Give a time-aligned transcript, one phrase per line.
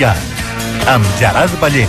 [0.00, 0.16] Lliga,
[0.88, 1.86] amb Gerard Ballé.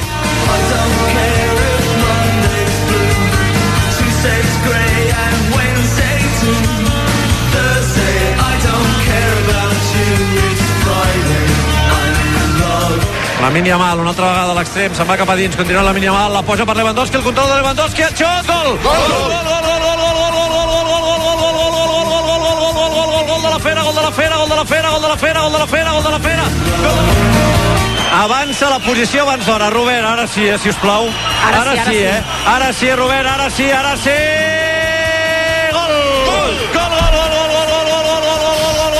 [13.42, 15.94] La mínia mal, una altra vegada a l'extrem, se'n va cap a dins, continua la
[15.96, 18.76] mínia mal, la posa per Lewandowski, el control de Lewandowski, el xot, gol!
[18.84, 19.08] Gol!
[19.08, 19.32] Gol!
[19.48, 19.72] Gol!
[23.32, 25.18] Gol de la Fera, gol de la Fera, gol de la Fera, gol de la
[25.18, 26.61] Fera, gol de la Fera, gol de la Fera.
[28.22, 31.08] Avança la posició abans d'hora, Robert, ara sí, eh, si us plau.
[31.48, 31.98] Ara sí, ara sí.
[31.98, 32.22] eh?
[32.54, 34.14] Ara sí, Robert, ara sí, ara sí!
[35.74, 35.96] Gol!
[36.28, 36.54] Gol!
[36.76, 38.92] Gol, gol, gol, gol, gol, gol, gol, gol,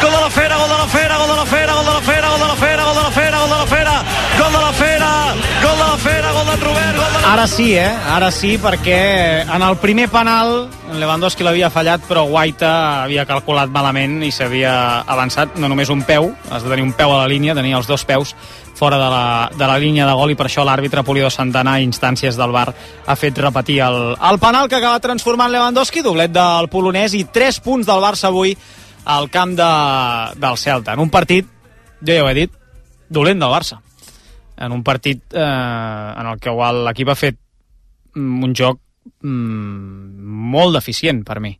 [0.00, 2.00] gol de la Fera, gol de la Fera, gol de la Fera, gol de la
[2.00, 4.04] Fera, gol de la Fera, gol de la Fera, gol de la Fera,
[4.38, 5.12] gol de la Fera,
[5.60, 7.32] gol de la Fera, gol d'en Robert, gol de la...
[7.34, 7.92] Ara sí, eh?
[8.16, 12.70] Ara sí, perquè en el primer penal Lewandowski l'havia fallat, però Guaita
[13.04, 14.72] havia calculat malament i s'havia
[15.04, 17.88] avançat no només un peu, has de tenir un peu a la línia, tenia els
[17.90, 18.32] dos peus
[18.78, 21.82] fora de la, de la línia de gol i per això l'àrbitre Polido Santana a
[21.82, 26.70] instàncies del bar ha fet repetir el, el penal que acaba transformant Lewandowski, doblet del
[26.70, 28.54] polonès i 3 punts del Barça avui
[29.08, 29.68] al camp de,
[30.38, 30.94] del Celta.
[30.94, 31.46] En un partit,
[32.00, 32.54] jo ja ho he dit,
[33.08, 33.80] dolent del Barça.
[34.56, 37.38] En un partit eh, en el que l'equip ha fet
[38.14, 38.80] mm, un joc
[39.22, 40.07] mm,
[40.48, 41.52] molt deficient per mi.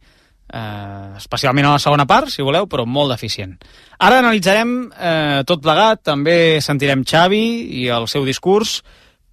[0.49, 3.59] Eh, especialment a la segona part, si voleu, però molt deficient.
[4.01, 7.45] Ara analitzarem eh, tot plegat, també sentirem Xavi
[7.83, 8.79] i el seu discurs,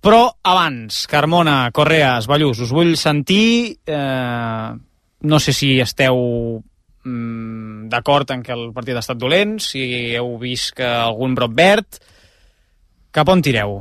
[0.03, 3.79] però abans, Carmona, Correas, Ballús, us vull sentir...
[3.87, 4.75] Eh,
[5.25, 6.19] no sé si esteu
[7.07, 11.55] mm, d'acord en que el partit ha estat dolent, si heu vist que algun brot
[11.57, 12.03] verd...
[13.15, 13.77] Cap on tireu?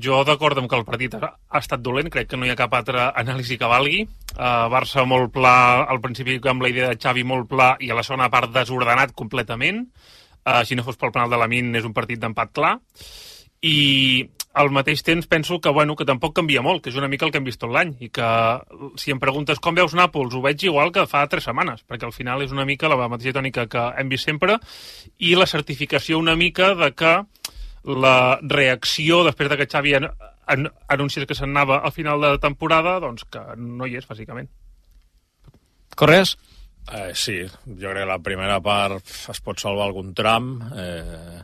[0.00, 2.72] Jo d'acord amb que el partit ha, estat dolent, crec que no hi ha cap
[2.78, 4.06] altra anàlisi que valgui.
[4.32, 7.98] Uh, Barça molt pla, al principi amb la idea de Xavi molt pla i a
[7.98, 9.84] la segona part desordenat completament.
[10.42, 12.78] Uh, si no fos pel penal de la Min és un partit d'empat clar.
[13.62, 13.76] I
[14.54, 17.32] al mateix temps penso que, bueno, que tampoc canvia molt, que és una mica el
[17.32, 18.30] que hem vist tot l'any, i que
[19.00, 22.16] si em preguntes com veus Nàpols, ho veig igual que fa tres setmanes, perquè al
[22.16, 24.58] final és una mica la mateixa tònica que hem vist sempre,
[25.18, 27.14] i la certificació una mica de que
[27.84, 30.10] la reacció després de que Xavi an
[30.46, 34.50] an anunciés que se'n anava al final de temporada, doncs que no hi és, bàsicament.
[35.96, 36.36] Correas?
[36.90, 41.42] Eh, sí, jo crec que la primera part es pot salvar algun tram, eh,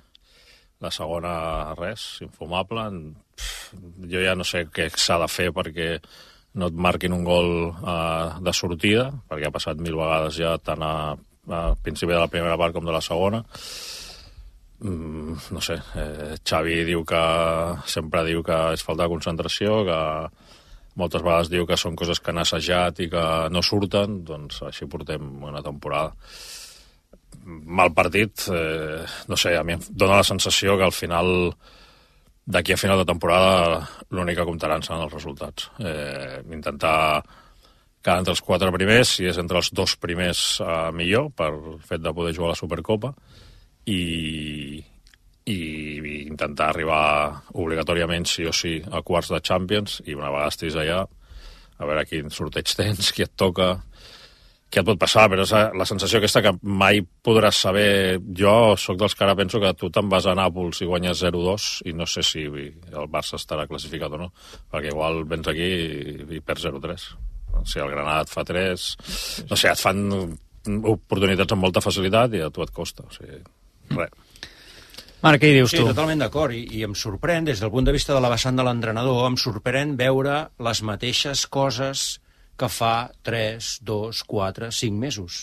[0.82, 2.88] la segona res, infumable.
[4.10, 5.98] Jo ja no sé què s'ha de fer perquè
[6.58, 10.82] no et marquin un gol eh, de sortida, perquè ha passat mil vegades ja tant
[10.82, 13.44] a, a principi de la primera part com de la segona.
[14.80, 17.22] No sé, eh, Xavi diu que
[17.90, 19.98] sempre diu que és falta de concentració, que
[20.98, 23.24] moltes vegades diu que són coses que han assajat i que
[23.54, 26.14] no surten, doncs així portem una temporada.
[27.48, 31.52] Mal partit, eh, no sé, a mi em dóna la sensació que al final,
[32.46, 35.70] d'aquí a final de temporada, l'únic que comptaran seran els resultats.
[35.78, 37.22] Eh, intentar
[38.02, 41.50] quedar entre els quatre primers, si és entre els dos primers eh, millor, per
[41.86, 43.14] fet de poder jugar a la Supercopa,
[43.88, 44.78] i,
[45.48, 45.58] i
[46.26, 47.02] intentar arribar
[47.54, 51.02] obligatòriament sí o sí a quarts de Champions i una vegada estiguis allà
[51.78, 53.76] a veure quin sorteig tens, qui et toca
[54.68, 58.18] què et pot passar, però és la sensació aquesta que mai podràs saber.
[58.36, 61.68] Jo sóc dels que ara penso que tu te'n vas a Nàpols i guanyes 0-2
[61.88, 64.28] i no sé si el Barça estarà classificat o no
[64.68, 67.08] perquè igual vens aquí i, i perds 0-3
[67.64, 68.84] si el Granada et fa 3
[69.48, 70.04] no sé, et fan
[70.92, 73.40] oportunitats amb molta facilitat i a tu et costa o sigui,
[73.96, 74.12] res
[75.18, 75.88] Marc, què hi dius sí, tu?
[75.88, 78.62] totalment d'acord, I, i em sorprèn, des del punt de vista de la vessant de
[78.62, 82.04] l'entrenador, em sorprèn veure les mateixes coses
[82.58, 85.40] que fa 3, 2, 4, 5 mesos.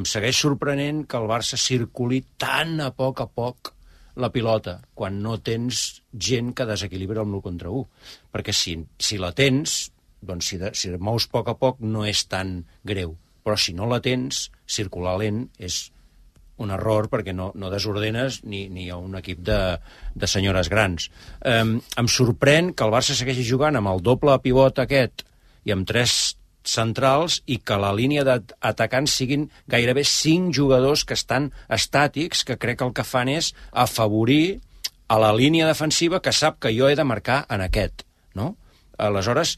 [0.00, 3.74] Em segueix sorprenent que el Barça circuli tan a poc a poc
[4.16, 7.84] la pilota, quan no tens gent que desequilibra el 1 contra 1.
[8.32, 9.90] Perquè si, si la tens,
[10.24, 13.16] doncs si, de, si mous a poc a poc no és tan greu.
[13.44, 15.90] Però si no la tens, circular lent és
[16.60, 19.58] un error perquè no, no desordenes ni, ni a un equip de,
[20.14, 21.08] de senyores grans.
[21.40, 25.24] Um, em sorprèn que el Barça segueixi jugant amb el doble pivot aquest
[25.64, 31.50] i amb tres centrals i que la línia d'atacants siguin gairebé cinc jugadors que estan
[31.68, 34.60] estàtics, que crec que el que fan és afavorir
[35.08, 38.06] a la línia defensiva que sap que jo he de marcar en aquest.
[38.38, 38.54] No?
[38.98, 39.56] Aleshores,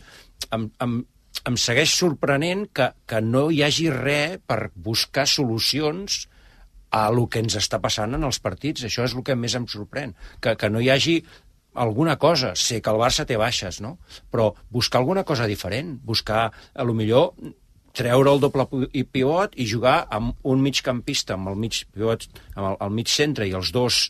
[0.51, 1.03] em, em,
[1.45, 6.25] em segueix sorprenent que, que no hi hagi res per buscar solucions
[6.95, 8.87] a el que ens està passant en els partits.
[8.87, 11.19] Això és el que més em sorprèn, que, que no hi hagi
[11.75, 12.55] alguna cosa.
[12.55, 13.97] Sé que el Barça té baixes, no?
[14.31, 17.35] Però buscar alguna cosa diferent, buscar, a lo millor,
[17.95, 22.79] treure el doble pivot i jugar amb un migcampista, amb el mig pivot, amb el,
[22.87, 24.09] el mig centre i els dos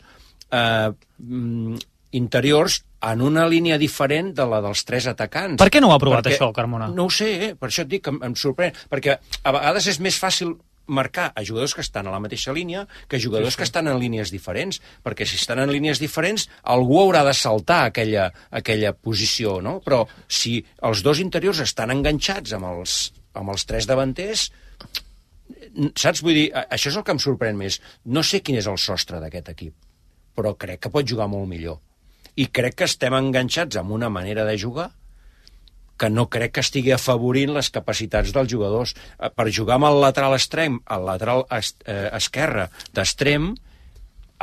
[0.51, 0.91] eh,
[1.21, 1.83] mm,
[2.17, 5.59] interiors en una línia diferent de la dels tres atacants.
[5.61, 6.89] Per què no ho ha provat, això, Carmona?
[6.97, 7.51] No ho sé, eh?
[7.59, 10.55] per això et dic que em, em sorprèn, perquè a vegades és més fàcil
[10.87, 13.59] marcar a jugadors que estan a la mateixa línia que jugadors sí, sí.
[13.63, 17.85] que estan en línies diferents, perquè si estan en línies diferents algú haurà de saltar
[17.89, 19.79] aquella, aquella posició, no?
[19.85, 22.99] Però si els dos interiors estan enganxats amb els,
[23.35, 24.51] amb els tres davanters,
[25.97, 26.23] saps?
[26.25, 27.81] Vull dir, això és el que em sorprèn més.
[28.05, 29.75] No sé quin és el sostre d'aquest equip,
[30.37, 31.81] però crec que pot jugar molt millor.
[32.37, 34.91] I crec que estem enganxats amb una manera de jugar
[36.05, 38.93] que no crec que estigui afavorint les capacitats dels jugadors.
[39.17, 43.55] Eh, Per jugar amb el lateral extrem, el lateral es, eh, esquerre d'extrem,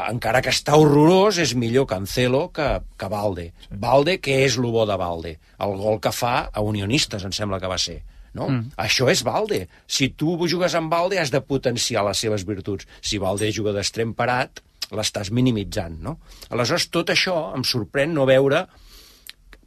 [0.10, 3.52] encara que està horrorós, és millor Cancelo que, que Valde.
[3.68, 3.78] Sí.
[3.84, 5.36] Valde, què és el bo de Valde?
[5.62, 8.02] El gol que fa a Unionistes, em sembla que va ser.
[8.34, 8.48] No?
[8.48, 8.72] Mm.
[8.82, 9.68] Això és Valde.
[9.86, 12.88] Si tu jugues amb Valde, has de potenciar les seves virtuts.
[13.02, 16.00] Si Valde juga d'extrem parat, l'estàs minimitzant.
[16.02, 16.18] No?
[16.50, 18.66] Aleshores, tot això em sorprèn no veure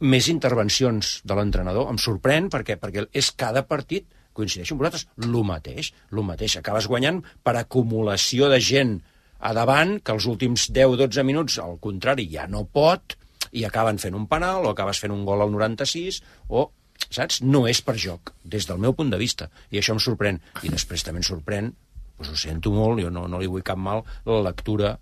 [0.01, 1.89] més intervencions de l'entrenador.
[1.91, 5.91] Em sorprèn perquè, perquè és cada partit, coincideixo amb vosaltres, el mateix.
[6.11, 6.57] El mateix.
[6.59, 8.97] Acabes guanyant per acumulació de gent
[9.39, 13.15] a davant, que els últims 10-12 minuts, al contrari, ja no pot,
[13.55, 16.69] i acaben fent un penal, o acabes fent un gol al 96, o
[17.11, 17.41] saps?
[17.43, 19.49] No és per joc, des del meu punt de vista.
[19.71, 20.39] I això em sorprèn.
[20.63, 21.71] I després també em sorprèn,
[22.17, 24.95] doncs ho sento molt, jo no, no li vull cap mal, la lectura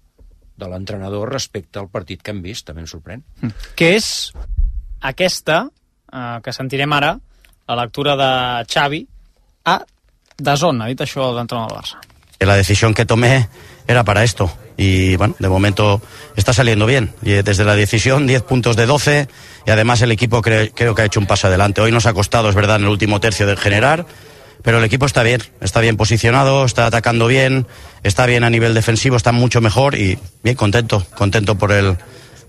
[0.57, 3.23] de l'entrenador respecte al partit que hem vist, també em sorprèn.
[3.77, 4.33] que és
[5.03, 5.67] aquesta,
[6.11, 7.17] eh, que sentirem ara,
[7.67, 9.05] la lectura de Xavi,
[9.65, 9.77] a
[10.37, 11.99] Dazón, ha dit això l'entrenador del Barça.
[12.43, 13.47] la decisión que tomé
[13.87, 14.51] era para esto.
[14.75, 16.01] Y bueno, de momento
[16.35, 17.13] está saliendo bien.
[17.21, 19.27] Y eh, desde la decisión, 10 puntos de 12.
[19.65, 21.79] Y además el equipo cre- creo que ha hecho un paso adelante.
[21.79, 24.05] Hoy nos ha costado, es verdad, en el último tercio de generar.
[24.61, 27.65] Pero el equipo está bien, está bien posicionado, está atacando bien,
[28.03, 31.97] está bien a nivel defensivo, está mucho mejor y bien contento, contento por el,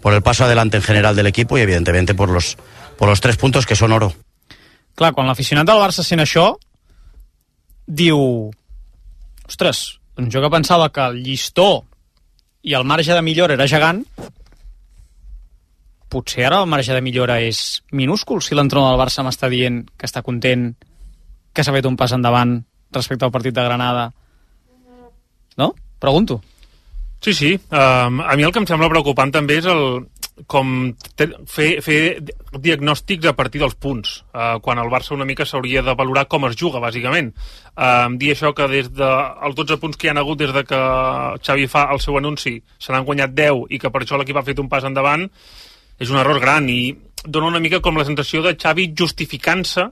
[0.04, 2.58] por el paso adelante en general del equipo y evidentemente por los,
[2.98, 4.12] por los tres puntos que son oro.
[4.94, 6.50] Clar, quan l'aficionat del Barça sent això,
[7.88, 8.52] diu...
[9.48, 9.80] Ostres,
[10.12, 11.86] doncs jo que pensava que el llistó
[12.60, 14.04] i el marge de millora era gegant,
[16.12, 20.04] potser ara el marge de millora és minúscul si l'entrenador del Barça m'està dient que
[20.04, 20.74] està content,
[21.56, 22.58] que s'ha fet un pas endavant
[22.92, 24.10] respecte al partit de Granada.
[25.56, 25.72] No?
[25.96, 26.42] Pregunto.
[27.24, 27.54] Sí, sí.
[27.70, 30.02] Um, a mi el que em sembla preocupant també és el,
[30.50, 32.00] com te, fer, fer
[32.52, 36.44] diagnòstics a partir dels punts, uh, quan el Barça una mica s'hauria de valorar com
[36.50, 37.30] es juga, bàsicament.
[37.80, 40.82] Um, dir això que des dels 12 punts que hi han hagut des de que
[41.40, 44.44] Xavi fa el seu anunci se n'han guanyat 10 i que per això l'equip ha
[44.44, 45.24] fet un pas endavant,
[45.96, 46.92] és un error gran i
[47.24, 49.88] dona una mica com la sensació de Xavi justificant-se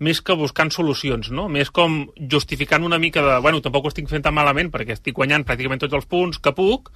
[0.00, 1.48] més que buscant solucions, no?
[1.50, 3.38] Més com justificant una mica de...
[3.42, 6.52] Bueno, tampoc ho estic fent tan malament perquè estic guanyant pràcticament tots els punts que
[6.54, 6.92] puc,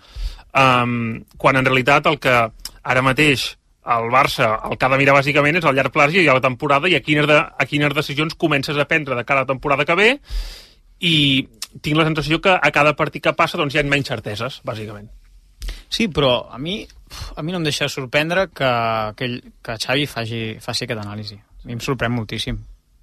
[0.55, 2.37] um, quan en realitat el que
[2.83, 6.29] ara mateix el Barça el que ha de mirar bàsicament és el llarg plaç i
[6.31, 9.43] a la temporada i a quines, de, a quines decisions comences a prendre de cara
[9.43, 10.11] a la temporada que ve
[11.03, 11.49] i
[11.83, 15.09] tinc la sensació que a cada partit que passa doncs hi ha menys certeses, bàsicament.
[15.93, 16.85] Sí, però a mi,
[17.37, 18.71] a mi no em deixa sorprendre que,
[19.19, 21.37] que, ell- que Xavi faci, faci aquesta anàlisi.
[21.37, 22.59] A mi em sorprèn moltíssim.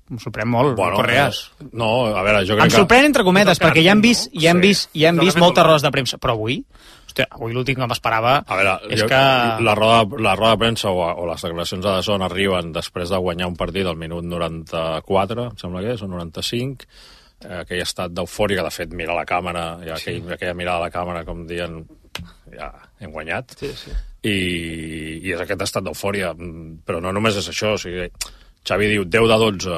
[0.09, 1.51] Em sorprèn molt, bueno, Correas.
[1.71, 4.41] no, a veure, jo crec Em sorprèn entre cometes, que perquè ja hem vist, no?
[4.41, 4.67] ja hem Sí.
[4.67, 6.63] vist, ja hem que vist fet moltes rodes de premsa, però avui,
[7.05, 9.19] hòstia, avui l'últim que m'esperava A veure, és jo, que...
[9.67, 13.17] la, roda, la roda de premsa o, o les declaracions de Dazón arriben després de
[13.21, 16.87] guanyar un partit al minut 94, em sembla que és, o 95,
[17.45, 20.87] eh, aquell estat d'eufòria que de fet mira la càmera, i aquell, aquella mirada a
[20.87, 21.83] la càmera com dient
[22.51, 23.91] ja hem guanyat Sí, sí.
[24.25, 24.35] i,
[25.23, 28.09] i és aquest estat d'eufòria mm, però no només és això o sigui,
[28.67, 29.77] Xavi diu 10 de 12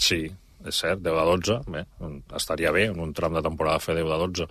[0.00, 0.22] sí,
[0.66, 1.84] és cert, 10 de 12 bé,
[2.36, 4.48] estaria bé en un tram de temporada fer 10 de 12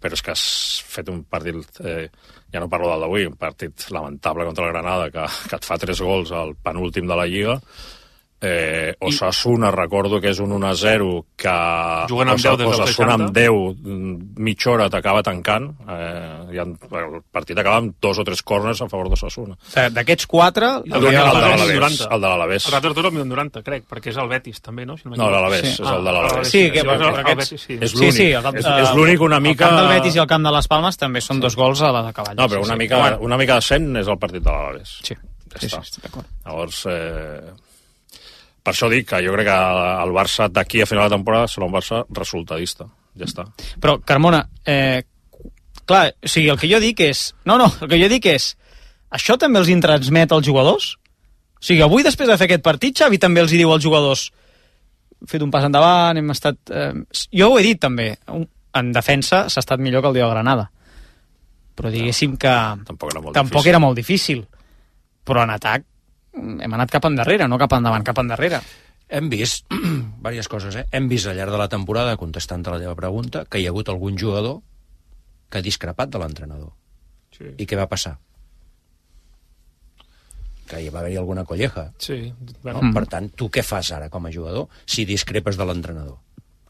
[0.00, 0.44] però és que has
[0.88, 2.06] fet un partit eh,
[2.52, 5.76] ja no parlo del d'avui, un partit lamentable contra el Granada que, que et fa
[5.80, 7.58] 3 gols al penúltim de la Lliga
[8.42, 11.52] Eh, Osasuna, recordo que és un 1-0 que
[12.08, 13.12] Juguen amb 10 des del Osasuna 60.
[13.12, 13.50] amb 10
[13.84, 18.40] mm, mitja hora t'acaba tancant eh, i en, el partit acaba amb dos o tres
[18.42, 20.70] corners a favor d'Osasuna De- D'aquests quatre...
[20.86, 22.08] El el, de el, de l'Alavés, l'Alavés 90.
[22.16, 24.86] el de l'Alavés Els altres dos al minut 90, crec, perquè és el Betis, també,
[24.88, 24.96] no?
[24.96, 25.74] Si no no, l'Alavés, Sí.
[25.76, 27.78] és el de l'Alavés Sí, que- Sí, el- el aquests- Betis, sí.
[27.78, 30.18] és Sí, l'únic sí, el, és, és l'únic una mica El camp del Betis i
[30.24, 32.36] el camp de les Palmes també són dos gols a la de cavall.
[32.40, 32.78] no, però sí, una sí.
[32.86, 36.24] mica, una mica decent és el partit de l'Alavés sí, ja sí, sí, estic d'acord.
[36.46, 37.50] Llavors, eh,
[38.62, 39.58] per això dic que jo crec que
[40.04, 42.88] el Barça d'aquí a final de temporada serà un Barça resultadista.
[43.18, 43.46] Ja està.
[43.82, 45.02] Però, Carmona, eh,
[45.84, 47.30] clar, o sigui, el que jo dic és...
[47.44, 48.54] No, no, el que jo dic és...
[49.10, 50.92] Això també els hi transmet als jugadors?
[51.58, 54.28] O sigui, avui, després de fer aquest partit, Xavi també els hi diu als jugadors
[55.28, 56.60] fet un pas endavant, hem estat...
[56.70, 56.92] Eh,
[57.36, 60.70] jo ho he dit també, en defensa s'ha estat millor que el dia de Granada.
[61.76, 62.54] Però diguéssim que
[62.86, 63.72] Tampoc era molt tampoc difícil.
[63.72, 64.42] era molt difícil.
[65.26, 65.84] Però en atac
[66.36, 68.60] hem anat cap endarrere, no cap endavant, cap endarrere.
[69.10, 69.66] Hem vist
[70.20, 70.84] diverses coses, eh?
[70.94, 73.72] Hem vist al llarg de la temporada, contestant a la teva pregunta, que hi ha
[73.74, 74.60] hagut algun jugador
[75.50, 76.70] que ha discrepat de l'entrenador.
[77.34, 77.48] Sí.
[77.58, 78.14] I què va passar?
[80.70, 81.88] Que hi va haver-hi alguna colleja.
[81.98, 82.32] Sí,
[82.62, 82.92] bueno, No?
[82.94, 86.20] Per tant, tu què fas ara com a jugador si discrepes de l'entrenador?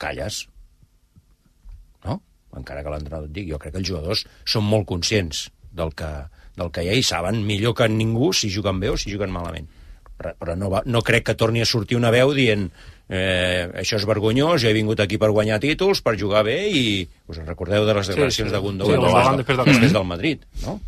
[0.01, 0.47] Calles.
[2.07, 2.23] No?
[2.57, 3.53] Encara que l'entrenador et digui.
[3.53, 6.09] Jo crec que els jugadors són molt conscients del que,
[6.59, 9.33] del que hi ha i saben millor que ningú si juguen bé o si juguen
[9.35, 9.69] malament.
[10.21, 12.67] Però, però no, va, no crec que torni a sortir una veu dient
[13.11, 16.85] eh, això és vergonyós, jo he vingut aquí per guanyar títols, per jugar bé i
[17.29, 18.55] us en recordeu de les declaracions sí.
[18.55, 20.79] de Sí, Gundogan el Gundogan després del després del Madrid, no?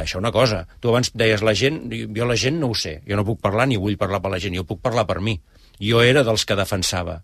[0.00, 0.62] Això una cosa.
[0.78, 3.66] Tu abans deies la gent, jo la gent no ho sé, jo no puc parlar
[3.66, 5.34] ni vull parlar per la gent, jo puc parlar per mi.
[5.82, 7.20] Jo era dels que defensava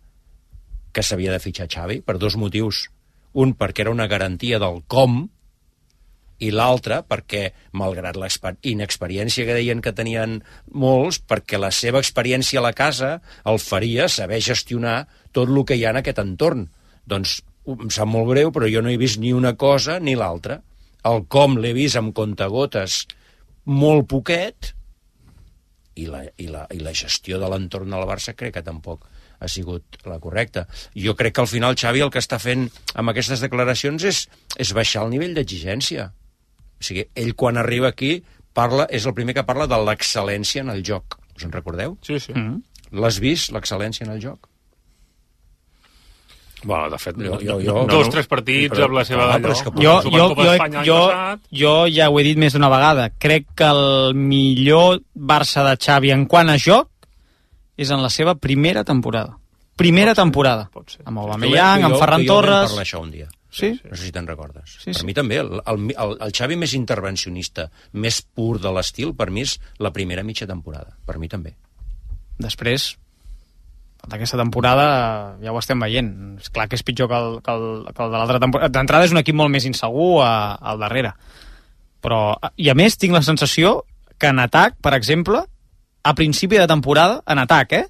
[0.93, 2.87] que s'havia de fitxar Xavi per dos motius.
[3.37, 5.27] Un, perquè era una garantia del com,
[6.39, 10.39] i l'altre, perquè, malgrat l'inexperiència que deien que tenien
[10.73, 13.17] molts, perquè la seva experiència a la casa
[13.49, 16.67] el faria saber gestionar tot el que hi ha en aquest entorn.
[17.07, 20.61] Doncs em sap molt greu, però jo no he vist ni una cosa ni l'altra.
[21.07, 23.05] El com l'he vist amb contagotes
[23.67, 24.77] molt poquet,
[25.97, 29.07] i la, i la, i la gestió de l'entorn del Barça crec que tampoc
[29.41, 30.67] ha sigut la correcta.
[30.97, 34.23] Jo crec que al final Xavi el que està fent amb aquestes declaracions és,
[34.61, 36.11] és baixar el nivell d'exigència.
[36.79, 40.71] O sigui, ell quan arriba aquí parla, és el primer que parla de l'excel·lència en
[40.71, 41.19] el joc.
[41.37, 41.99] Us en recordeu?
[42.03, 42.33] sí, sí.
[42.33, 42.63] Mm.
[43.01, 44.47] L'has vist, l'excel·lència en el joc?
[46.65, 49.25] Bueno, de fet, Jo- jo- jo- no, Dos, no, tres partits però- amb la seva
[49.25, 49.43] ah, d'allò.
[49.43, 53.11] però que Jo, jo, jo, jo, jo ja ho he dit més d'una vegada.
[53.19, 56.89] Crec que el millor Barça de Xavi en quant a joc
[57.77, 59.37] és en la seva primera temporada.
[59.77, 60.71] Primera temporada.
[60.73, 61.03] pot ser.
[61.05, 62.71] Amb Aubameyang, jo- amb Ferran jo Torres...
[62.71, 63.29] parlar això un dia.
[63.57, 63.73] Sí?
[63.89, 64.77] No sé si te'n recordes.
[64.83, 65.07] Sí, per sí.
[65.09, 69.47] mi també, el, el, el, el Xavi més intervencionista, més pur de l'estil, per mi
[69.47, 70.93] és la primera mitja temporada.
[71.09, 71.55] Per mi també.
[72.43, 72.91] Després,
[74.07, 74.87] d'aquesta temporada
[75.43, 76.13] ja ho estem veient.
[76.43, 78.73] És clar que és pitjor que el, que el, que el de l'altra temporada.
[78.77, 81.15] D'entrada és un equip molt més insegur a, al darrere.
[82.05, 82.21] Però,
[82.61, 83.81] i a més, tinc la sensació
[84.21, 85.43] que en atac, per exemple,
[86.07, 87.87] a principi de temporada, en atac, eh?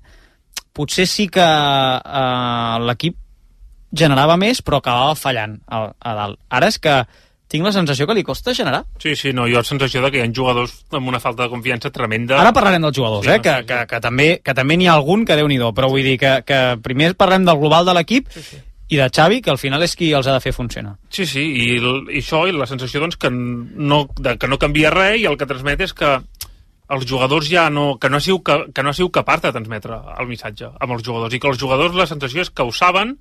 [0.77, 3.19] Potser sí que eh, l'equip
[3.97, 6.41] generava més, però acabava fallant a, a dalt.
[6.53, 7.01] Ara és que
[7.47, 8.83] tinc la sensació que li costa generar.
[9.03, 11.53] Sí, sí, no, jo la sensació de que hi ha jugadors amb una falta de
[11.53, 12.41] confiança tremenda.
[12.43, 13.37] Ara parlarem dels jugadors, Sí, eh?
[13.39, 13.67] no, que, sí, sí.
[13.71, 16.41] que, que, també, que també n'hi ha algun que déu nhi però vull dir que,
[16.47, 18.33] que primer parlem del global de l'equip
[18.89, 20.97] i de Xavi, que al final és qui els ha de fer funcionar.
[21.11, 24.91] Sí, sí, i, i això, i la sensació doncs, que, no, de, que no canvia
[24.95, 26.19] res i el que transmet és que
[26.89, 27.97] els jugadors ja no...
[27.99, 30.95] que no ha sigut, que, que no ha sigut capaç de transmetre el missatge amb
[30.95, 33.17] els jugadors i que els jugadors la sensació és que ho saben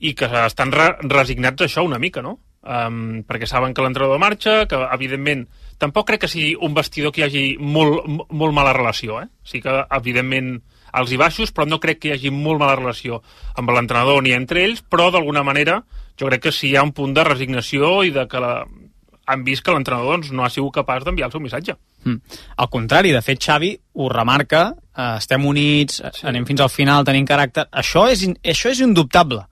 [0.00, 2.38] i que estan re resignats a això una mica, no?
[2.60, 5.46] Um, perquè saben que l'entrenador marxa, que evidentment
[5.80, 9.28] tampoc crec que sigui un vestidor que hi hagi molt, mo- molt mala relació, eh?
[9.44, 10.58] Sí que evidentment
[10.92, 13.22] als i baixos, però no crec que hi hagi molt mala relació
[13.56, 15.82] amb l'entrenador ni entre ells, però d'alguna manera
[16.20, 18.64] jo crec que sí hi ha un punt de resignació i de que la...
[19.30, 21.76] han vist que l'entrenador doncs, no ha sigut capaç d'enviar el seu missatge.
[22.04, 22.16] Mm.
[22.56, 26.26] Al contrari, de fet, Xavi ho remarca, eh, estem units, sí.
[26.26, 27.68] anem fins al final, tenim caràcter...
[27.70, 29.44] Això és, in- això és indubtable,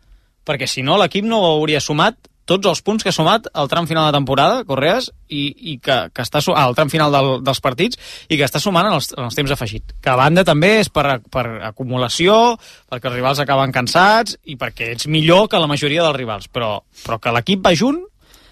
[0.49, 2.17] perquè si no l'equip no hauria sumat
[2.49, 5.99] tots els punts que ha sumat al tram final de temporada, Correas, i, i que,
[6.17, 9.11] que està ah, al tram final del, dels partits, i que està sumant en els,
[9.13, 9.93] en els temps afegit.
[10.01, 12.57] Que a banda també és per, per acumulació,
[12.89, 16.79] perquè els rivals acaben cansats, i perquè ets millor que la majoria dels rivals, però,
[17.05, 18.01] però que l'equip va junt,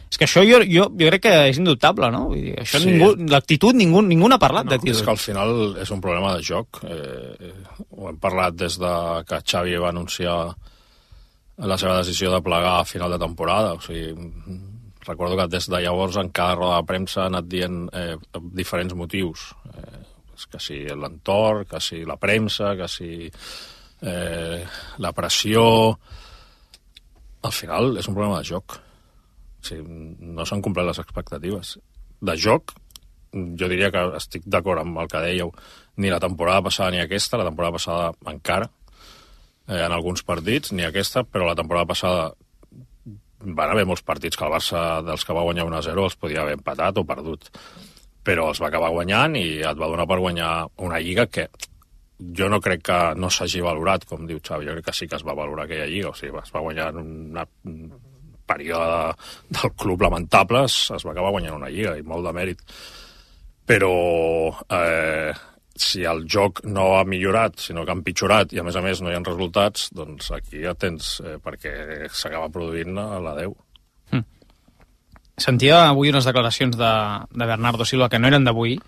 [0.07, 2.27] és que això jo, jo, jo crec que és indubtable, no?
[2.31, 2.93] Vull dir, això Sí.
[2.93, 4.95] ningú, l'actitud ningú, ningú n'ha parlat No, d'actitud.
[5.01, 6.85] És que al final és un problema de joc.
[6.85, 7.53] Eh,
[7.97, 8.95] ho hem parlat des de
[9.27, 10.55] que Xavi va anunciar
[11.57, 13.75] la seva decisió de plegar a final de temporada.
[13.75, 14.13] O sigui,
[15.07, 18.17] recordo que des de llavors en cada roda de premsa ha anat dient eh,
[18.53, 19.53] diferents motius.
[19.73, 20.03] Eh,
[20.51, 23.11] que si l'entorn, que si la premsa, que si
[24.03, 24.65] eh,
[24.99, 25.67] la pressió...
[27.47, 28.75] Al final és un problema de joc.
[28.75, 29.85] O sigui,
[30.35, 31.77] no s'han complert les expectatives.
[32.21, 32.73] De joc,
[33.33, 35.53] jo diria que estic d'acord amb el que dèieu,
[36.03, 38.69] ni la temporada passada ni aquesta, la temporada passada encara,
[39.69, 42.33] eh, en alguns partits, ni aquesta, però la temporada passada
[43.47, 46.57] van haver molts partits que el Barça, dels que va guanyar 1-0, els podia haver
[46.59, 47.51] empatat o perdut.
[48.27, 50.51] Però els va acabar guanyant i et va donar per guanyar
[50.83, 51.47] una lliga que
[52.19, 55.19] jo no crec que no s'hagi valorat, com diu Xavi, jo crec que sí que
[55.19, 57.91] es va valorar aquella lliga, o sigui, es va guanyar una, un
[58.47, 59.13] període
[59.51, 62.65] del club lamentable, es, es va acabar guanyant una lliga i molt de mèrit.
[63.67, 63.93] Però
[64.71, 65.35] eh,
[65.97, 69.01] si el joc no ha millorat, sinó que ha empitjorat i a més a més
[69.01, 73.57] no hi ha resultats, doncs aquí ja tens eh, perquè s'acaba produint la 10.
[75.37, 76.93] Sentia avui unes declaracions de,
[77.37, 78.79] de Bernardo Silva que no eren d'avui,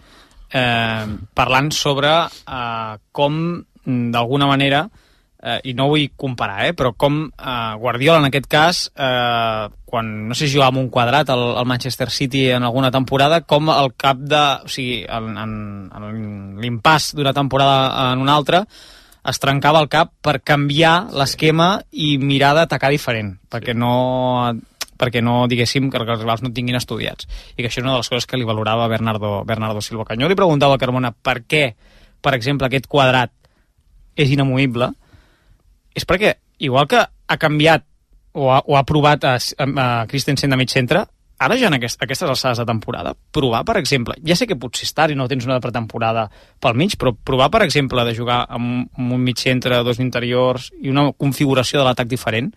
[0.57, 1.05] eh,
[1.37, 3.37] parlant sobre eh, com,
[3.85, 5.08] d'alguna manera, eh,
[5.39, 10.35] i no vull comparar, eh, però com eh, Guardiola, en aquest cas, eh, quan no
[10.35, 13.93] sé si jugava amb un quadrat al, al Manchester City en alguna temporada, com al
[13.95, 14.43] cap de...
[14.67, 15.53] O sigui, en, en,
[15.95, 18.65] en l'impàs d'una temporada en una altra,
[19.29, 23.95] es trencava el cap per canviar l'esquema i mirar d'atacar diferent, perquè no
[24.99, 27.29] perquè no diguéssim que els rivals no tinguin estudiats.
[27.55, 30.27] I que això és una de les coses que li valorava Bernardo, Bernardo Silva Canyó
[30.27, 31.69] li preguntava a Carmona per què
[32.19, 33.31] per exemple aquest quadrat
[34.19, 34.91] és inamovible
[35.95, 37.85] és perquè igual que ha canviat
[38.39, 41.05] o ha, o ha provat a, a, Christensen de mig centre
[41.39, 44.89] ara ja en aquest, aquestes alçades de temporada provar, per exemple, ja sé que potser
[44.89, 46.27] estar i no tens una pretemporada
[46.61, 50.73] pel mig, però provar, per exemple, de jugar amb, amb un mig centre, dos interiors
[50.83, 52.51] i una configuració de l'atac diferent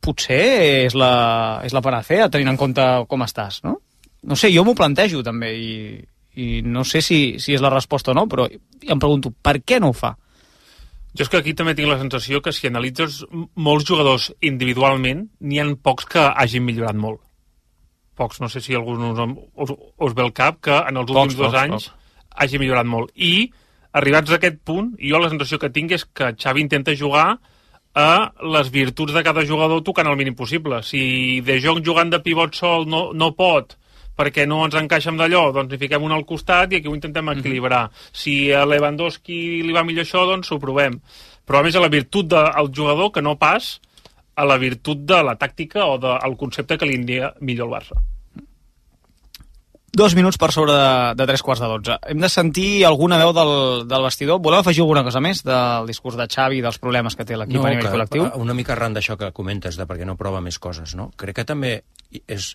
[0.00, 3.76] potser és la, és la panacea, tenint en compte com estàs, no?
[4.22, 5.74] No sé, jo m'ho plantejo també i,
[6.40, 9.80] i no sé si, si és la resposta o no, però em pregunto, per què
[9.80, 10.14] no ho fa?
[11.16, 13.24] Jo és que aquí també tinc la sensació que si analitzes
[13.58, 17.22] molts jugadors individualment, n'hi han pocs que hagin millorat molt.
[18.20, 19.18] Pocs, no sé si algú us,
[19.64, 22.14] us, us ve al cap que en els últims pocs, dos pocs, anys pocs.
[22.44, 23.10] hagi millorat molt.
[23.16, 23.50] I,
[23.96, 27.26] arribats a aquest punt, jo la sensació que tinc és que Xavi intenta jugar
[27.98, 28.10] a
[28.54, 30.82] les virtuts de cada jugador tocant el mínim possible.
[30.86, 33.79] Si De Jong jugant de pivot sol no, no pot
[34.20, 37.24] perquè no ens encaixem d'allò, doncs hi fiquem un al costat i aquí ho intentem
[37.24, 37.40] mhm.
[37.40, 37.84] equilibrar.
[37.88, 38.22] Mm -hmm.
[38.22, 41.00] Si a Lewandowski li va millor això, doncs ho provem.
[41.46, 43.80] Però a més a la virtut del jugador que no pas
[44.36, 47.96] a la virtut de la tàctica o del concepte que li indica millor el Barça.
[49.92, 51.96] Dos minuts per sobre de, de tres quarts de dotze.
[52.06, 54.38] Hem de sentir alguna veu del, del vestidor.
[54.38, 57.58] Voleu afegir alguna cosa més del discurs de Xavi i dels problemes que té l'equip
[57.58, 58.28] no, a nivell col·lectiu?
[58.38, 61.10] Una mica arran d'això que comentes, de perquè no prova més coses, no?
[61.18, 61.80] Crec que també
[62.22, 62.54] és,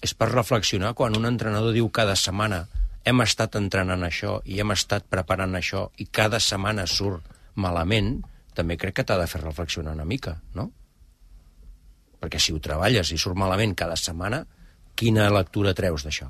[0.00, 2.64] és per reflexionar quan un entrenador diu cada setmana
[3.04, 7.24] hem estat entrenant això i hem estat preparant això i cada setmana surt
[7.60, 8.20] malament,
[8.54, 10.70] també crec que t'ha de fer reflexionar una mica, no?
[12.20, 14.42] Perquè si ho treballes i surt malament cada setmana,
[14.96, 16.28] quina lectura treus d'això?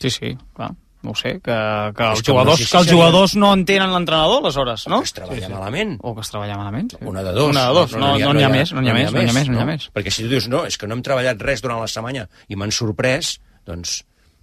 [0.00, 0.72] Sí, sí, clar.
[1.02, 1.54] No sé, que,
[1.96, 4.98] que, els, jugadors, no sé si que els jugadors no entenen l'entrenador, aleshores, no?
[4.98, 5.52] O que es treballa sí, sí.
[5.54, 5.94] malament.
[6.04, 7.00] O que es treballa malament, sí.
[7.08, 7.48] Una de dos.
[7.54, 9.32] Una de dos, no n'hi no, no, ha, més, no n'hi ha, més, no n'hi
[9.32, 9.88] ha més, no n'hi ha més.
[9.96, 12.60] Perquè si tu dius, no, és que no hem treballat res durant la setmana i
[12.60, 14.02] m'han sorprès, doncs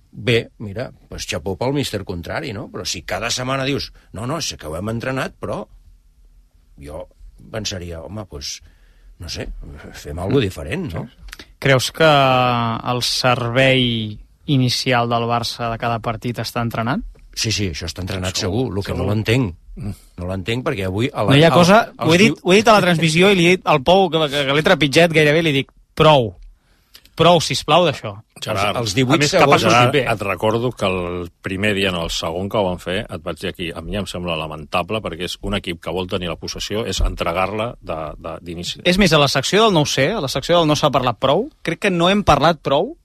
[0.10, 2.65] bé, mira, doncs xapó pel míster contrari, no?
[2.74, 5.62] Però si cada setmana dius, no, no, sé que ho hem entrenat, però
[6.82, 7.06] jo
[7.54, 8.58] pensaria, home, doncs,
[9.22, 9.46] no sé,
[9.93, 11.06] fem alguna diferent, no?
[11.62, 12.10] Creus que
[12.89, 17.03] el servei inicial del Barça de cada partit està entrenat?
[17.38, 18.73] Sí, sí, això està entrenat segur, segur.
[18.73, 19.03] el que segur.
[19.03, 19.53] no l'entenc.
[20.17, 21.12] No l'entenc perquè avui...
[21.13, 21.83] A la, no hi ha cosa...
[21.93, 23.83] Al, ho, he dit, ho he dit a la transmissió i li he dit al
[23.86, 26.31] Pou, que, que, que l'he trepitjat gairebé, li dic prou.
[27.17, 28.12] Prou, sisplau, d'això.
[28.41, 29.63] Gerard, els, els 18 més, segons...
[29.63, 33.23] Gerard, et recordo que el primer dia, no, el segon que ho van fer, et
[33.25, 36.29] vaig dir aquí, a mi em sembla lamentable perquè és un equip que vol tenir
[36.29, 38.83] la possessió, és entregar-la d'inici.
[38.86, 41.17] És més, a la secció del no sé, a la secció del no s'ha parlat
[41.21, 42.95] prou, crec que no hem parlat prou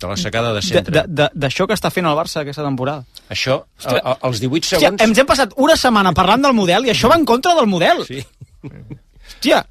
[0.00, 1.04] de la secada de centre.
[1.08, 3.06] D'això que està fent el Barça aquesta temporada.
[3.32, 4.84] Això, a, a, als 18 segons...
[4.84, 7.68] Hòstia, ens hem passat una setmana parlant del model i això va en contra del
[7.70, 8.04] model.
[8.08, 8.20] Sí.
[8.66, 9.62] Hòstia,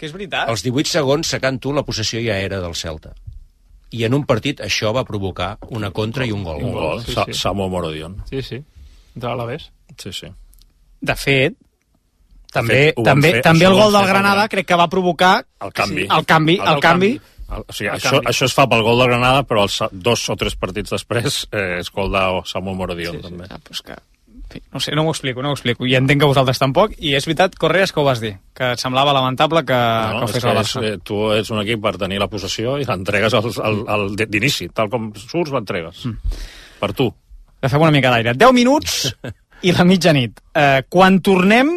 [0.00, 0.48] que és veritat.
[0.48, 3.14] Als 18 segons, secant tu, la possessió ja era del Celta.
[3.92, 6.62] I en un partit això va provocar una contra i un gol.
[6.64, 7.34] Un gol, sí, sí.
[7.36, 8.20] Samo Morodion.
[8.30, 8.62] Sí, sí,
[9.14, 9.68] de l'Alavés.
[9.98, 10.30] Sí, sí.
[11.00, 11.56] De fet,
[12.54, 15.34] també, fet, també, fer, també el gol del Granada crec que va provocar
[15.66, 17.12] el canvi, el canvi, el, el, el canvi,
[17.50, 20.56] o sigui, això, això es fa pel gol de Granada, però els dos o tres
[20.60, 23.48] partits després eh, és gol de Samu Morodion, sí, també.
[23.48, 23.96] Sí, ah, pues que,
[24.50, 25.86] fi, no sé, no m'ho explico, no m'ho explico.
[25.88, 28.82] I entenc que vosaltres tampoc, i és veritat, Correas, que ho vas dir, que et
[28.82, 30.84] semblava lamentable que, no, que ho fes el Barça.
[30.84, 34.08] És, eh, tu ets un equip per tenir la possessió i l'entregues al, al, al,
[34.20, 36.06] d'inici, tal com surts l'entregues.
[36.06, 36.40] Mm.
[36.80, 37.10] Per tu.
[37.60, 38.34] Agafem una mica d'aire.
[38.38, 39.02] 10 minuts
[39.66, 40.40] i la mitjanit.
[40.56, 41.76] Eh, quan tornem,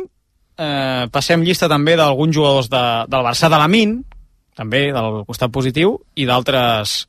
[0.57, 4.01] eh, passem llista també d'alguns jugadors de, del Barça, de la Min,
[4.57, 7.05] també del costat positiu, i d'altres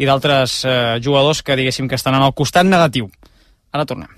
[0.00, 3.10] i d'altres eh, jugadors que diguéssim que estan en el costat negatiu.
[3.72, 4.08] Ara tornem.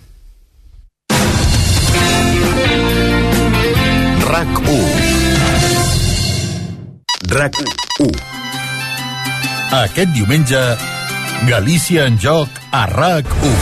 [4.33, 4.77] RAC 1
[7.35, 7.59] RAC
[8.01, 8.09] 1
[9.83, 10.61] Aquest diumenge,
[11.49, 13.53] Galícia en joc a RAC 1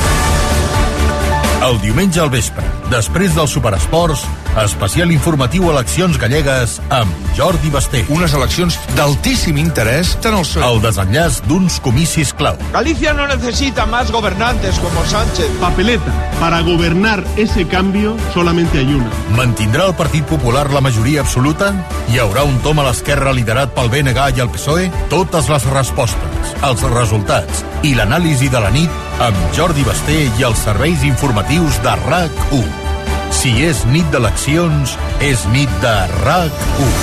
[1.67, 4.23] El diumenge al vespre, després dels superesports,
[4.59, 8.03] Especial informatiu Eleccions Gallegues amb Jordi Basté.
[8.11, 10.65] Unes eleccions d'altíssim interès tant al PSOE.
[10.67, 12.59] El desenllaç d'uns comicis clau.
[12.75, 15.47] Galicia no necesita más gobernantes como Sánchez.
[15.61, 16.13] Papeleta.
[16.41, 19.11] Para gobernar ese cambio solamente hay una.
[19.37, 21.73] Mantindrà el Partit Popular la majoria absoluta?
[22.11, 24.91] Hi haurà un tom a l'esquerra liderat pel BNG i el PSOE?
[25.15, 30.67] Totes les respostes, els resultats i l'anàlisi de la nit amb Jordi Basté i els
[30.67, 32.90] serveis informatius de RAC1.
[33.31, 36.97] Si és nit d'eleccions, és nit de RAC1.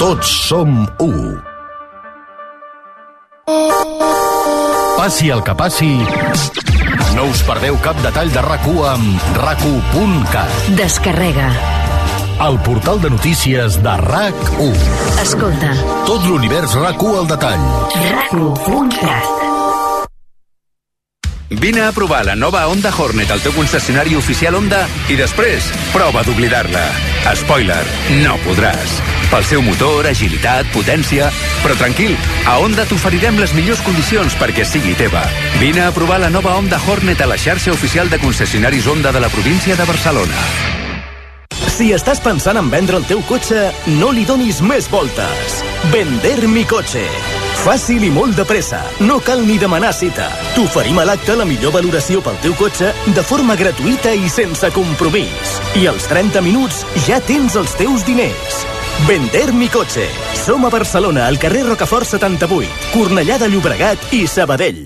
[0.00, 1.10] Tots som u.
[5.00, 5.90] Passi el que passi,
[7.16, 10.56] no us perdeu cap detall de RAC1 amb rac1.cat.
[10.78, 11.50] Descarrega.
[12.46, 14.88] El portal de notícies de RAC1.
[15.26, 15.74] Escolta.
[16.08, 17.70] Tot l'univers RAC1 al detall.
[18.00, 19.49] RAC1.cat.
[21.50, 26.22] Vine a provar la nova Honda Hornet al teu concessionari oficial Honda i després prova
[26.22, 26.84] d'oblidar-la.
[27.34, 27.80] Spoiler,
[28.22, 29.00] no podràs.
[29.32, 31.26] Pel seu motor, agilitat, potència...
[31.64, 32.14] Però tranquil,
[32.46, 35.24] a Honda t'oferirem les millors condicions perquè sigui teva.
[35.58, 39.26] Vine a provar la nova Honda Hornet a la xarxa oficial de concessionaris Honda de
[39.26, 40.46] la província de Barcelona.
[41.66, 45.62] Si estàs pensant en vendre el teu cotxe, no li donis més voltes.
[45.90, 47.39] Vender mi cotxe.
[47.60, 48.80] Fàcil i molt de pressa.
[49.04, 50.30] No cal ni demanar cita.
[50.54, 55.58] T'oferim a l'acte la millor valoració pel teu cotxe de forma gratuïta i sense compromís.
[55.80, 58.62] I als 30 minuts ja tens els teus diners.
[59.08, 60.06] Vender mi cotxe.
[60.40, 64.82] Som a Barcelona, al carrer Rocafort 78, Cornellà de Llobregat i Sabadell.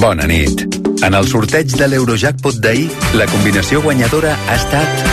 [0.00, 0.66] Bona nit.
[1.04, 2.88] En el sorteig de l'Eurojackpot d'ahir,
[3.18, 5.04] la combinació guanyadora ha estat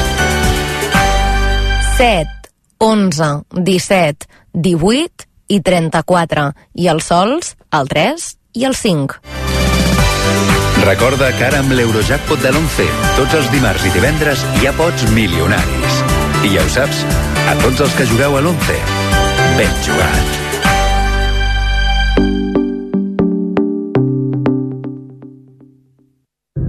[1.98, 6.50] 7, 11, 17, 18 i 34.
[6.76, 8.28] I els sols, el 3
[8.60, 9.22] i el 5.
[10.84, 16.00] Recorda que ara amb l'Eurojackpot de l'11, tots els dimarts i divendres ha pots milionaris.
[16.44, 17.04] I ja ho saps,
[17.48, 18.80] a tots els que jugueu a l'11,
[19.60, 20.43] ben jugat.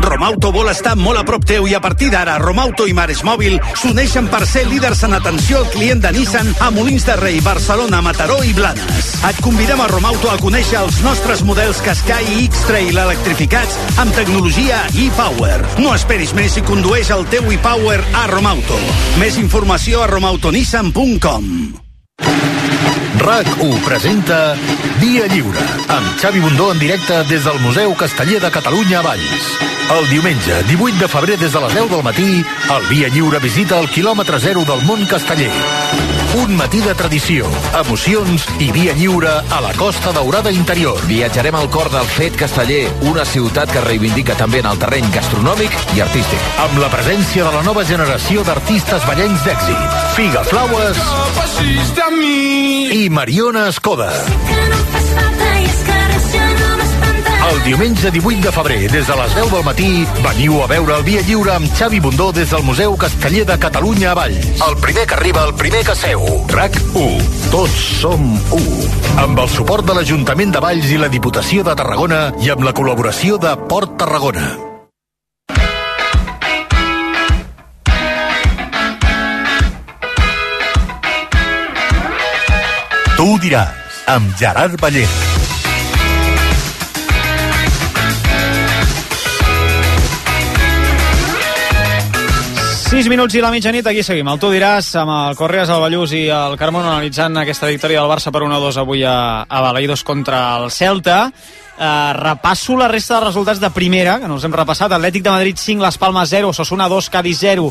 [0.00, 3.58] Romauto vol estar molt a prop teu i a partir d'ara Romauto i Mares Mòbil
[3.78, 8.00] s'uneixen per ser líders en atenció al client de Nissan a Molins de Rei, Barcelona,
[8.04, 9.10] Mataró i Blanes.
[9.28, 14.80] Et convidem a Romauto a conèixer els nostres models Qashqai i X-Trail electrificats amb tecnologia
[14.94, 15.60] e-Power.
[15.84, 18.80] No esperis més i condueix el teu e-Power a Romauto.
[19.20, 21.52] Més informació a romautonissan.com.
[23.18, 24.54] RAC1 presenta
[25.00, 29.50] Via Lliure, amb Xavi Bundó en directe des del Museu Casteller de Catalunya a Valls.
[29.98, 32.44] El diumenge, 18 de febrer, des de les 10 del matí,
[32.76, 35.50] el Via Lliure visita el quilòmetre zero del món casteller.
[36.30, 41.00] Un matí de tradició, emocions i via lliure a la Costa Daurada Interior.
[41.10, 45.74] Viatjarem al cor del fet casteller, una ciutat que reivindica també en el terreny gastronòmic
[45.96, 46.46] i artístic.
[46.62, 49.98] Amb la presència de la nova generació d'artistes ballencs d'èxit.
[50.14, 51.02] Figa Flaues
[52.94, 54.12] i Mariona Escoda.
[57.48, 59.88] El diumenge 18 de febrer, des de les 10 del matí,
[60.22, 64.10] veniu a veure el Via Lliure amb Xavi Bundó des del Museu Casteller de Catalunya
[64.12, 64.60] a Valls.
[64.68, 66.20] El primer que arriba, el primer que seu.
[66.52, 67.30] RAC 1.
[67.50, 68.90] Tots som 1.
[69.24, 72.76] Amb el suport de l'Ajuntament de Valls i la Diputació de Tarragona i amb la
[72.76, 74.52] col·laboració de Port Tarragona.
[83.16, 83.74] Tu ho diràs,
[84.08, 85.29] amb Gerard Ballent.
[92.90, 94.26] 6 minuts i la mitjanit, aquí seguim.
[94.26, 98.10] El tu diràs amb el Correas, el Ballús i el Carmona analitzant aquesta victòria del
[98.10, 101.20] Barça per 1-2 avui a, a Balaïdos contra el Celta.
[101.30, 104.90] Uh, repasso la resta de resultats de primera, que no els hem repassat.
[104.90, 107.68] Atlètic de Madrid 5, Les Palmes 0, Sosuna 2, Cádiz 0,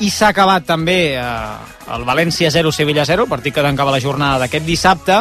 [0.00, 1.60] i s'ha acabat també uh,
[1.92, 5.20] el València 0, Sevilla 0, partit que tancava la jornada d'aquest dissabte.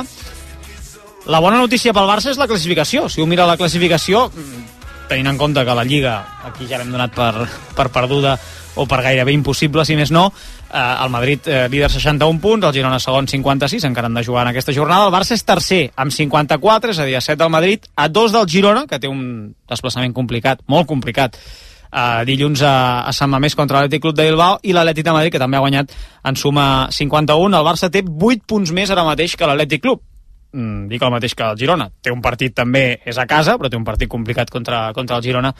[1.28, 3.10] La bona notícia pel Barça és la classificació.
[3.12, 4.30] Si un mira la classificació,
[5.12, 6.16] tenint en compte que la Lliga,
[6.48, 8.38] aquí ja l'hem donat per, per perduda,
[8.80, 10.30] o per gairebé impossible, si més no.
[10.72, 14.46] Eh, el Madrid eh, líder 61 punts, el Girona segon 56, encara han de jugar
[14.46, 15.10] en aquesta jornada.
[15.10, 18.38] El Barça és tercer amb 54, és a dir, a 7 del Madrid, a 2
[18.38, 21.36] del Girona, que té un desplaçament complicat, molt complicat,
[21.92, 25.36] eh, dilluns a, a Sant Mamés contra l'Atlètic Club de Bilbao i l'Atlètic de Madrid,
[25.36, 25.92] que també ha guanyat
[26.24, 27.52] en suma 51.
[27.52, 30.08] El Barça té 8 punts més ara mateix que l'Atlètic Club
[30.54, 31.90] mm, dic el mateix que el Girona.
[32.02, 35.24] Té un partit també, és a casa, però té un partit complicat contra, contra el
[35.26, 35.54] Girona,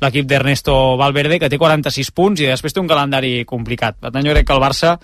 [0.00, 3.96] l'equip d'Ernesto Valverde, que té 46 punts i després té un calendari complicat.
[4.00, 4.96] Per tant, jo crec que el Barça,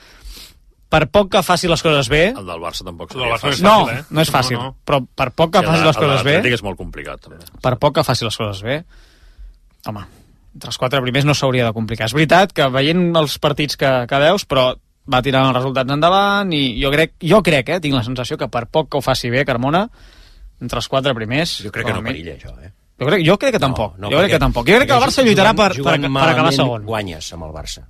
[0.94, 2.28] per poc que faci les coses bé...
[2.36, 3.64] El del Barça tampoc seria Barça fàcil.
[3.66, 4.02] No, eh?
[4.10, 4.76] no és fàcil, No, no.
[4.86, 6.54] però per poc que Sí, faci les coses el de bé...
[6.54, 7.40] és molt complicat, també.
[7.64, 8.76] per poc que faci les coses bé,
[9.90, 10.04] home,
[10.54, 12.06] entre els quatre primers no s'hauria de complicar.
[12.06, 14.68] És veritat que veient els partits que, que veus, però
[15.12, 18.48] va tirant els resultats endavant i jo crec, jo crec, eh, tinc la sensació que
[18.48, 19.88] per poc que ho faci bé Carmona,
[20.62, 21.58] entre els quatre primers...
[21.64, 22.70] Jo crec que no mi- perilla, això, eh?
[23.00, 23.96] Jo crec, jo crec que tampoc.
[23.98, 24.68] No, jo crec que tampoc.
[24.70, 26.84] Jo crec que el Barça lluitarà per, per, per acabar segon.
[26.86, 27.82] guanyes amb el Barça.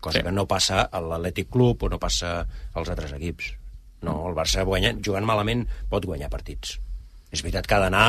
[0.00, 2.38] Cosa que no passa a l'Atlètic Club o no passa
[2.74, 3.52] als altres equips.
[4.06, 6.76] No, el Barça guanya, jugant malament pot guanyar partits.
[7.32, 8.04] És veritat que ha d'anar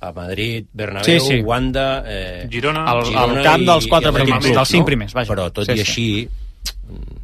[0.00, 1.40] a Madrid, Bernabéu, Sí, sí.
[1.46, 2.02] Wanda...
[2.06, 2.84] Eh, Girona.
[2.90, 5.30] Al- al camp dels quatre primers, dels cinc primers, vaja.
[5.32, 6.08] Però tot Sí, i sí.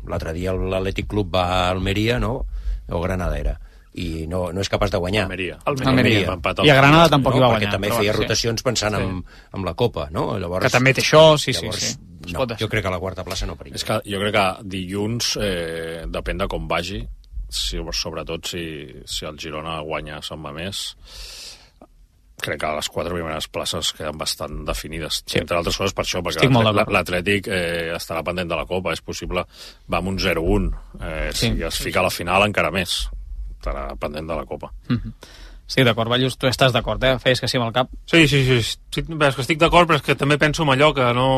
[0.09, 2.45] L'altre dia l'Atlètic Club va a Almeria, no?
[2.93, 3.59] O Granada era
[3.93, 5.27] i no, no és capaç de guanyar.
[5.27, 5.59] Almeria.
[5.69, 6.23] Almeria.
[6.31, 7.73] Va empatar I a Granada tampoc hi va perquè guanyar.
[7.75, 8.23] també però feia bueno, sí.
[8.25, 9.03] rotacions pensant Sí.
[9.03, 9.19] en,
[9.59, 10.39] en la Copa, no?
[10.41, 11.93] Llavors, Que també té això, sí, sí, llavors, sí.
[12.23, 13.77] Es No, jo crec que la quarta plaça no perilla.
[13.77, 17.03] És que jo crec que dilluns eh, depèn de com vagi,
[17.51, 18.63] si, sobretot si,
[19.05, 20.85] si el Girona guanya Sant Mamés,
[22.43, 25.23] crec que les quatre primeres places queden bastant definides.
[25.27, 25.39] Sí.
[25.41, 26.49] Entre altres coses per això, perquè
[26.93, 29.45] l'Atlètic eh, estarà pendent de la Copa, és possible,
[29.89, 30.69] va amb un 0-1.
[31.01, 31.53] Eh, Sí.
[31.55, 33.09] Si es fica a la final, encara més.
[33.59, 34.73] Estarà pendent de la Copa.
[34.89, 35.13] Mhm.
[35.73, 37.15] Estic d'acord, Ballus, tu estàs d'acord, eh?
[37.23, 37.89] Feies que sí amb el cap.
[38.05, 38.59] Sí, sí, sí.
[38.93, 41.29] sí bé, és que estic d'acord, però és que també penso en allò que no,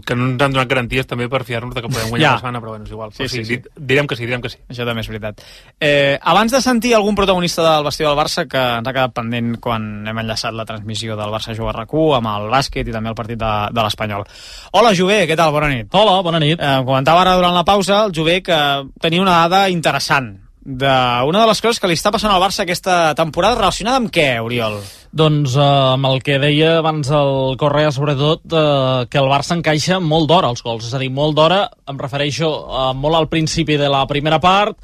[0.00, 2.30] que no ens han donat garanties també per fiar-nos de que podem guanyar Ja.
[2.32, 3.12] la setmana, però bueno, és igual.
[3.12, 3.58] Sí, Però sí, sí.
[3.58, 4.56] di- Direm que sí, direm que sí.
[4.72, 5.42] Això també és veritat.
[5.78, 9.58] Eh, abans de sentir algun protagonista del vestidor del Barça, que ens ha quedat pendent
[9.60, 13.14] quan hem enllaçat la transmissió del Barça Juga RAC1 amb el bàsquet i també el
[13.20, 14.24] partit de, de l'Espanyol.
[14.72, 15.52] Hola, Jové, què tal?
[15.52, 15.92] Bona nit.
[15.92, 16.56] Hola, bona nit.
[16.58, 18.56] Eh, comentava ara durant la pausa el Jové que
[19.04, 23.14] tenia una dada interessant d'una de les coses que li està passant al Barça aquesta
[23.14, 24.80] temporada relacionada amb què, Oriol?
[25.14, 30.00] Doncs eh, amb el que deia abans el Correa, sobretot, eh, que el Barça encaixa
[30.02, 30.88] molt d'hora els gols.
[30.88, 34.74] És a dir, molt d'hora, em refereixo eh, molt al principi de la primera part,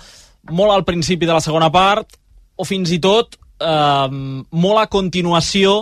[0.54, 2.14] molt al principi de la segona part,
[2.54, 5.80] o fins i tot eh, molt a continuació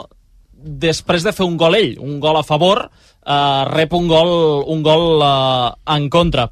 [0.61, 2.87] després de fer un gol ell, un gol a favor,
[3.21, 6.49] eh, rep un gol, un gol eh, en contra.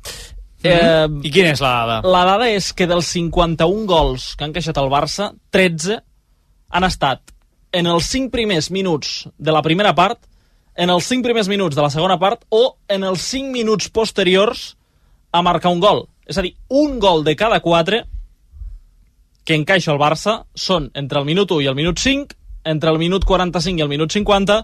[0.66, 1.98] Eh, I quina és la dada?
[2.02, 6.00] La dada és que dels 51 gols que han encaixat el Barça, 13
[6.74, 7.34] han estat
[7.72, 10.18] en els 5 primers minuts de la primera part,
[10.74, 14.76] en els 5 primers minuts de la segona part o en els 5 minuts posteriors
[15.32, 16.06] a marcar un gol.
[16.26, 18.02] És a dir, un gol de cada 4
[19.44, 22.34] que encaixa el Barça són entre el minut 1 i el minut 5,
[22.68, 24.58] entre el minut 45 i el minut 50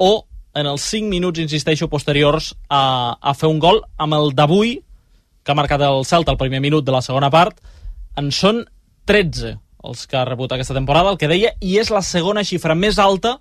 [0.00, 0.12] o
[0.54, 4.78] en els 5 minuts, insisteixo, posteriors a, a fer un gol amb el d'avui,
[5.42, 7.60] que ha marcat el Celta al primer minut de la segona part,
[8.20, 8.64] en són
[9.08, 12.74] 13 els que ha rebut aquesta temporada, el que deia, i és la segona xifra
[12.76, 13.38] més alta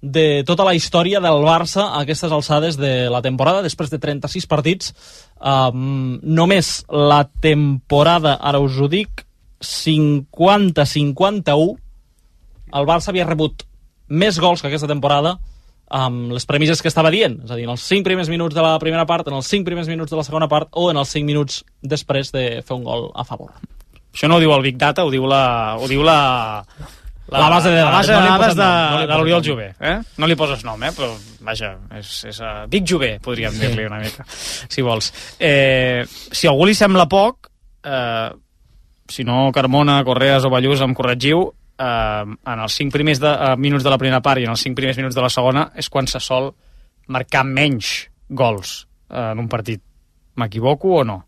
[0.00, 4.46] de tota la història del Barça a aquestes alçades de la temporada, després de 36
[4.48, 4.94] partits.
[5.40, 9.26] Um, només la temporada, ara us ho dic,
[9.60, 11.76] 50-51,
[12.70, 13.62] el Barça havia rebut
[14.08, 15.38] més gols que aquesta temporada
[15.90, 18.62] amb les premisses que estava dient, és a dir, en els 5 primers minuts de
[18.62, 21.10] la primera part, en els 5 primers minuts de la segona part o en els
[21.10, 23.50] 5 minuts després de fer un gol a favor.
[24.14, 25.76] Això no ho diu el Big Data, ho diu la...
[25.78, 26.18] Ho diu la...
[27.30, 29.42] La base de la base de no dades poses de, nom, no de l'Oriol.
[29.46, 29.68] Jové.
[29.78, 29.92] Eh?
[30.18, 30.90] No li poses nom, eh?
[30.96, 31.12] però
[31.46, 33.60] vaja, és, és uh, Big Jové, podríem Sí.
[33.62, 35.12] dir-li una mica, si vols.
[35.38, 37.46] Eh, si algú li sembla poc,
[37.86, 38.30] eh,
[39.06, 43.56] si no Carmona, Correas o Ballús em corregiu, eh, en els 5 primers de, eh,
[43.56, 45.88] minuts de la primera part i en els 5 primers minuts de la segona és
[45.88, 46.52] quan se sol
[47.08, 49.80] marcar menys gols eh, en un partit.
[50.36, 51.18] M'equivoco o no?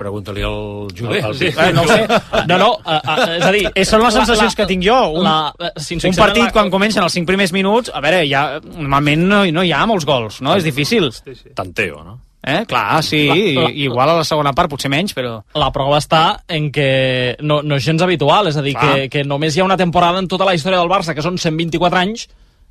[0.00, 1.18] Pregunta-li al Jové.
[1.18, 1.98] El- el- Eh, no sé.
[2.48, 4.96] No, no, eh, eh, és a dir, eh, són les sensacions que tinc jo.
[5.18, 8.46] Un, la- si un partit, la- quan comencen els 5 primers minuts, a veure, ja,
[8.64, 10.56] normalment no, no hi ha molts gols, no?
[10.56, 11.10] És difícil.
[11.54, 12.16] Tanteo, no?
[12.42, 12.64] Eh?
[12.66, 15.42] Clar, sí, La- la- igual a la segona part, potser menys, però...
[15.60, 18.94] La prova està en que no, no és gens habitual, és a dir, Clar.
[18.94, 21.36] que, que només hi ha una temporada en tota la història del Barça, que són
[21.36, 22.28] 124 anys,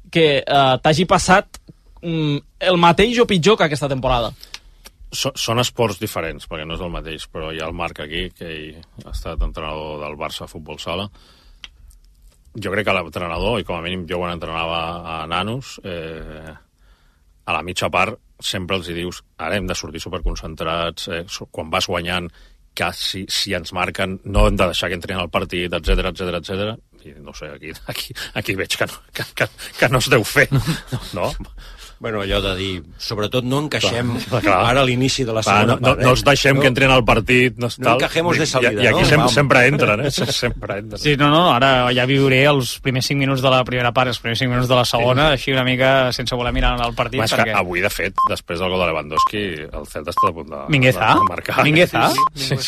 [0.10, 1.60] que eh, t'hagi passat
[2.02, 2.38] mm,
[2.72, 4.32] el mateix o pitjor que aquesta temporada.
[5.12, 8.28] So, són esports diferents, perquè no és el mateix, però hi ha el Marc aquí,
[8.34, 11.06] que ell ha estat entrenador del Barça Futbol Sala.
[12.58, 14.82] Jo crec que l'entrenador, i com a mínim jo quan entrenava
[15.14, 16.54] a nanos, eh,
[17.46, 21.69] a la mitja part sempre els hi dius ara hem de sortir superconcentrats, eh, quan
[21.73, 22.30] vas guanyant
[22.80, 26.38] que si, si ens marquen no hem de deixar que entrin al partit, etc etc
[26.39, 26.78] etc.
[27.06, 29.49] i no sé, aquí, aquí, aquí veig que no, que, que,
[29.80, 30.47] que no es deu fer,
[31.17, 31.32] no?
[32.00, 34.60] Bueno, allò de dir, sobretot no encaixem Clar, clar.
[34.70, 36.00] ara a l'inici de la segona no, no, part.
[36.00, 36.06] eh?
[36.08, 37.58] no els deixem que entrin al partit.
[37.60, 39.10] No, No encajemos de salida, I, i aquí no?
[39.10, 40.12] sempre, sempre entren, eh?
[40.40, 41.02] Sempre entren.
[41.02, 44.20] Sí, no, no, ara ja viuré els primers 5 minuts de la primera part, els
[44.24, 45.40] primers 5 minuts de la segona, sí.
[45.42, 47.20] així una mica sense voler mirar el partit.
[47.26, 47.50] És perquè...
[47.52, 50.62] que avui, de fet, després del gol de Lewandowski, el Celta està a punt de,
[50.72, 51.12] Mingueza?
[51.20, 51.64] de marcar.
[51.68, 52.06] Mingueza?
[52.16, 52.60] Sí, sí, sí.